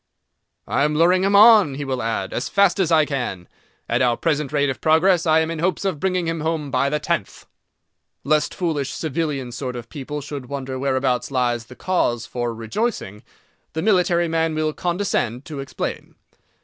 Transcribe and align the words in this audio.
"I 0.67 0.83
am 0.83 0.95
luring 0.95 1.23
him 1.23 1.35
on," 1.35 1.75
he 1.75 1.85
will 1.85 2.01
add, 2.01 2.33
"as 2.33 2.49
fast 2.49 2.79
as 2.79 2.91
I 2.91 3.05
can. 3.05 3.47
At 3.87 4.01
our 4.01 4.17
present 4.17 4.51
rate 4.51 4.71
of 4.71 4.81
progress, 4.81 5.27
I 5.27 5.41
am 5.41 5.51
in 5.51 5.59
hopes 5.59 5.85
of 5.85 5.99
bringing 5.99 6.25
him 6.27 6.39
home 6.41 6.71
by 6.71 6.89
the 6.89 6.97
tenth." 6.97 7.45
Lest 8.23 8.51
foolish 8.55 8.91
civilian 8.91 9.51
sort 9.51 9.75
of 9.75 9.89
people 9.89 10.19
should 10.19 10.47
wonder 10.47 10.79
whereabouts 10.79 11.29
lies 11.29 11.67
the 11.67 11.75
cause 11.75 12.25
for 12.25 12.51
rejoicing, 12.51 13.21
the 13.73 13.83
military 13.83 14.27
man 14.27 14.55
will 14.55 14.73
condescend 14.73 15.45
to 15.45 15.59
explain. 15.59 16.15